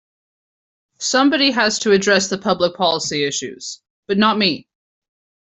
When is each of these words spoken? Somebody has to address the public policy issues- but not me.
Somebody 0.97 1.51
has 1.51 1.77
to 1.77 1.91
address 1.91 2.27
the 2.27 2.39
public 2.39 2.75
policy 2.75 3.23
issues- 3.23 3.83
but 4.07 4.17
not 4.17 4.35
me. 4.39 4.67